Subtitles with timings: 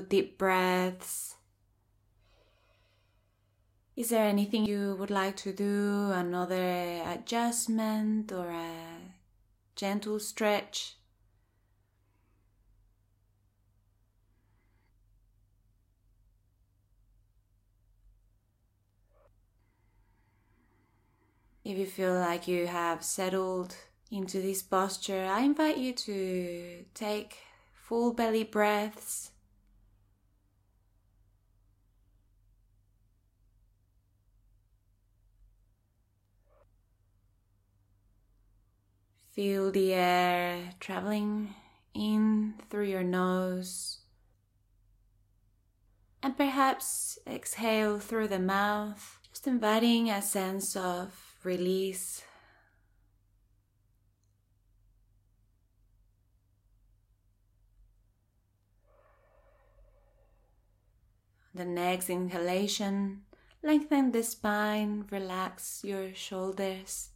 [0.00, 1.36] deep breaths.
[3.96, 6.10] Is there anything you would like to do?
[6.12, 8.98] Another adjustment or a
[9.74, 10.96] gentle stretch?
[21.64, 23.74] If you feel like you have settled
[24.10, 27.38] into this posture, I invite you to take
[27.72, 29.32] full belly breaths.
[39.36, 41.54] Feel the air traveling
[41.92, 43.98] in through your nose.
[46.22, 52.22] And perhaps exhale through the mouth, just inviting a sense of release
[61.56, 63.22] The next inhalation,
[63.62, 67.15] lengthen the spine, relax your shoulders.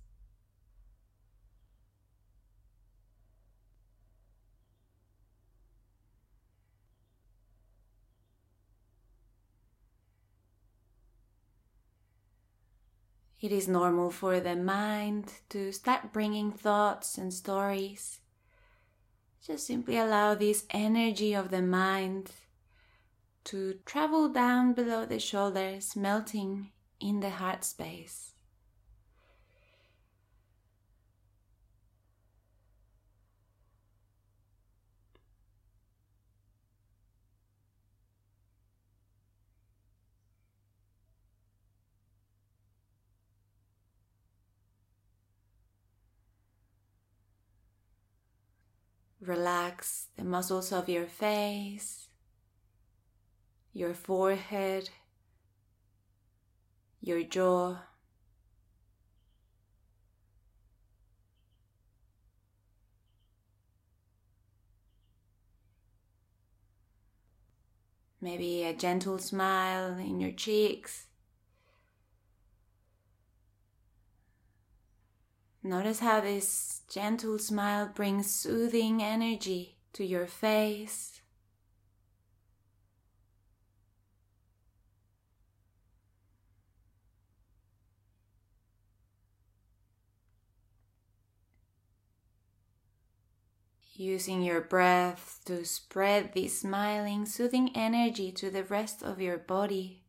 [13.40, 18.20] It is normal for the mind to start bringing thoughts and stories.
[19.42, 22.32] Just simply allow this energy of the mind
[23.44, 28.29] to travel down below the shoulders, melting in the heart space.
[49.20, 52.08] Relax the muscles of your face,
[53.74, 54.88] your forehead,
[57.02, 57.76] your jaw.
[68.22, 71.09] Maybe a gentle smile in your cheeks.
[75.62, 81.20] Notice how this gentle smile brings soothing energy to your face
[94.00, 100.02] using your breath to spread this smiling, soothing energy to the rest of your body.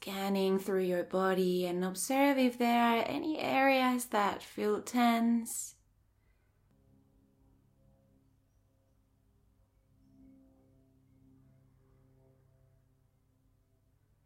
[0.00, 5.74] Scanning through your body and observe if there are any areas that feel tense.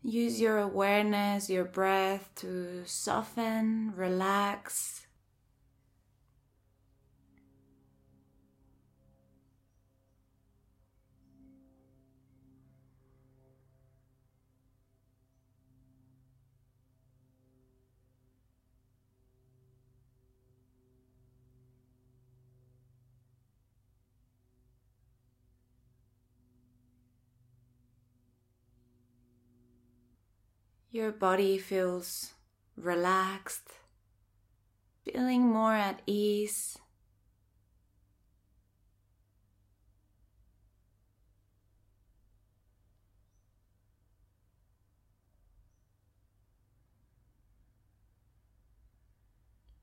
[0.02, 5.03] Use your awareness, your breath to soften, relax,
[30.94, 32.34] Your body feels
[32.76, 33.68] relaxed,
[35.04, 36.78] feeling more at ease.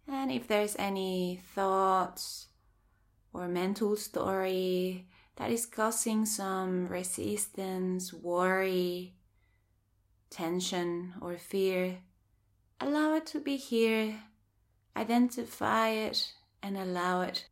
[0.08, 2.48] And if there's any thoughts
[3.34, 9.16] or mental story that is causing some resistance, worry,
[10.32, 12.00] tension or fear,
[12.80, 14.24] allow it to be here,
[14.98, 16.34] identify it,
[16.64, 17.48] and allow it.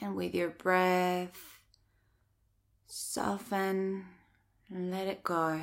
[0.00, 1.61] And with your breath,
[2.94, 4.04] Soften
[4.68, 5.62] and let it go.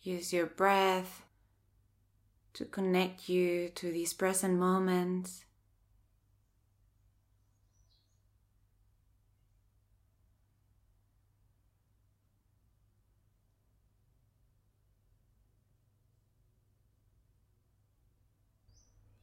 [0.00, 1.20] Use your breath
[2.54, 5.44] to connect you to this present moment.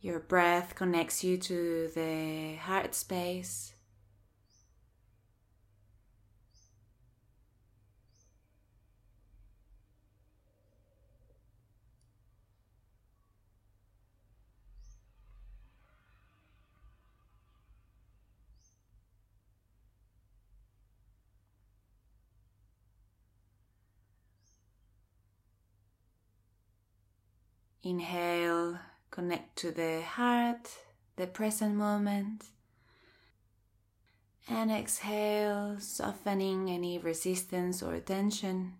[0.01, 3.73] Your breath connects you to the heart space.
[27.83, 28.79] Inhale,
[29.09, 30.69] connect to the heart,
[31.15, 32.45] the present moment.
[34.47, 38.73] And exhale, softening any resistance or tension.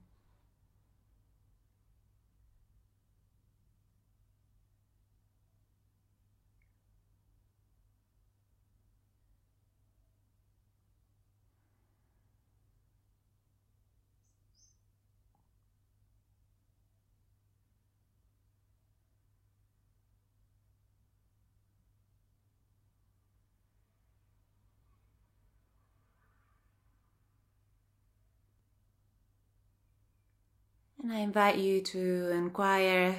[31.02, 33.16] And I invite you to inquire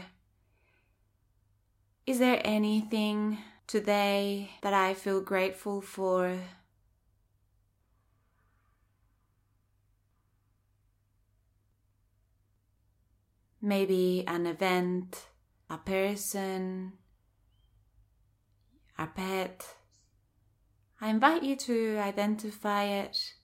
[2.07, 6.39] Is there anything today that I feel grateful for?
[13.61, 15.27] Maybe an event,
[15.71, 16.93] a person,
[18.99, 19.75] a pet.
[21.01, 23.35] I invite you to identify it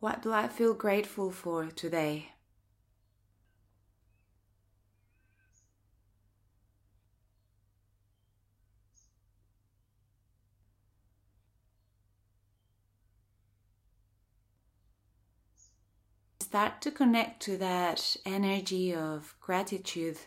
[0.00, 2.32] what do I feel grateful for today?
[16.40, 20.18] Start to connect to that energy of gratitude.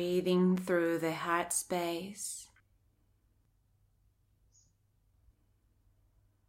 [0.00, 2.48] Breathing through the heart space.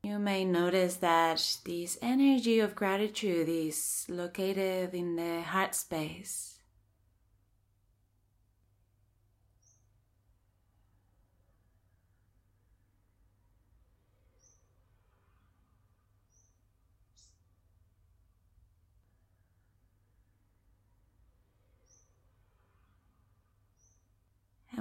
[0.03, 6.61] You may notice that this energy of gratitude is located in the heart space.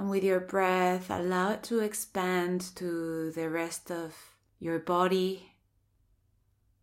[0.11, 4.13] with your breath, allow it to expand to the rest of
[4.59, 5.53] your body,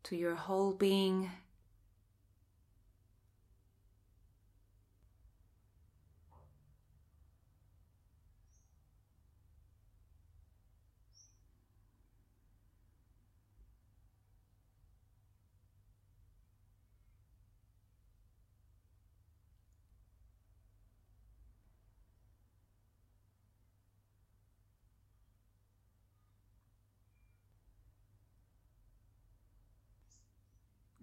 [0.03, 1.31] to your whole being.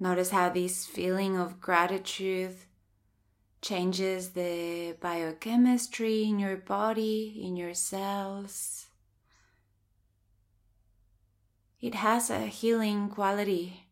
[0.05, 2.57] Notice how this feeling of gratitude
[3.59, 8.85] changes the biochemistry in your body, in your cells.
[11.81, 13.84] It has a healing quality.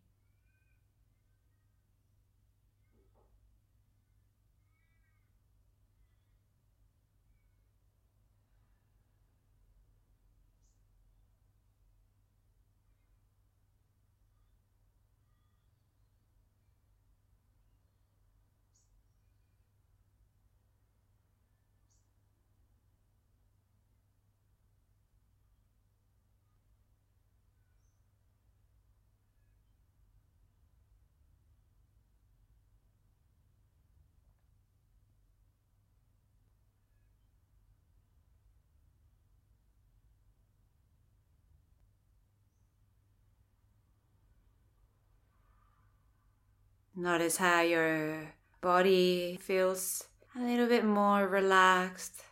[47.04, 48.32] Notice how your
[48.62, 50.06] body feels
[50.38, 52.24] a little bit more relaxed.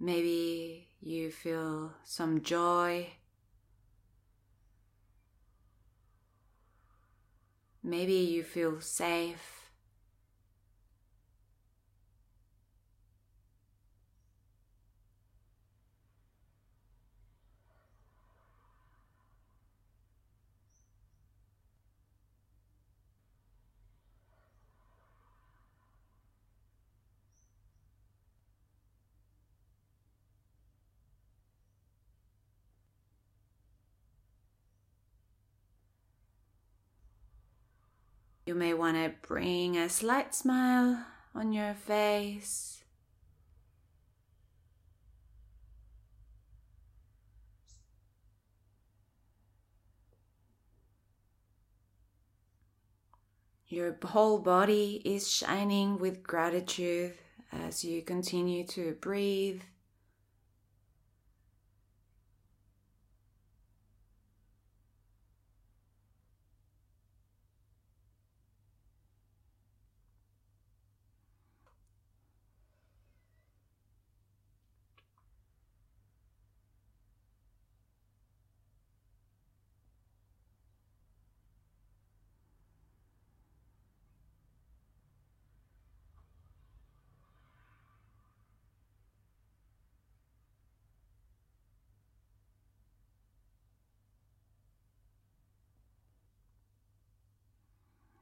[0.00, 3.08] Maybe you feel some joy.
[7.82, 9.65] Maybe you feel safe.
[38.46, 42.84] You may want to bring a slight smile on your face.
[53.66, 57.14] Your whole body is shining with gratitude
[57.50, 59.62] as you continue to breathe.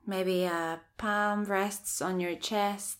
[0.07, 2.99] Maybe a palm rests on your chest.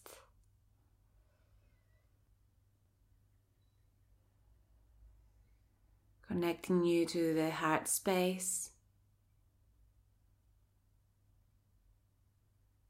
[6.27, 8.71] Connecting you to the heart space.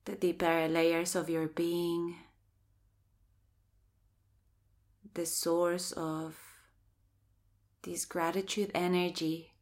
[0.04, 2.14] The deeper layers of your being.
[5.14, 6.36] The source of
[7.82, 9.53] this gratitude energy.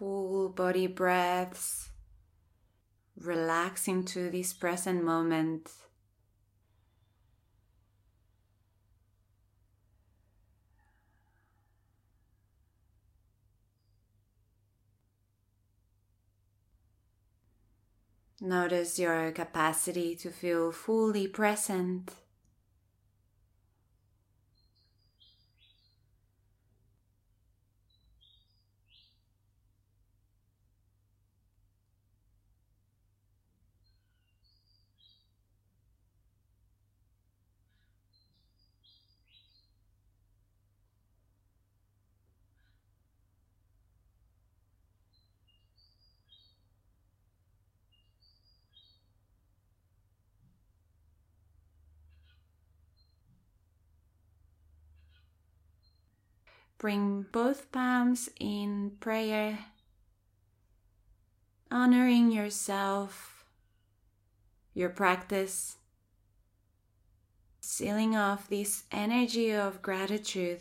[0.00, 1.90] Full body breaths,
[3.20, 5.70] relaxing to this present moment.
[18.40, 22.10] Notice your capacity to feel fully present.
[56.80, 59.58] Bring both palms in prayer,
[61.70, 63.44] honoring yourself,
[64.72, 65.76] your practice,
[67.60, 70.60] sealing off this energy of gratitude.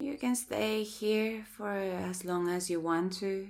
[0.00, 3.46] You can stay here for as long as you want to.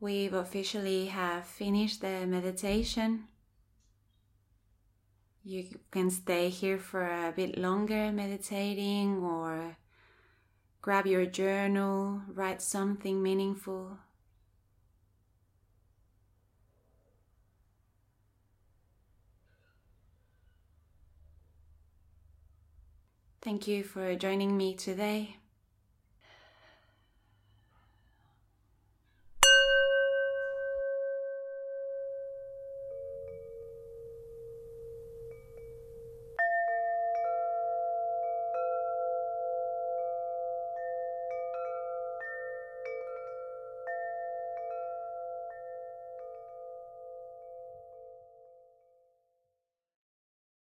[0.00, 3.24] We've officially have finished the meditation.
[5.44, 9.76] You can stay here for a bit longer meditating or
[10.80, 13.98] grab your journal, write something meaningful.
[23.42, 25.39] Thank you for joining me today.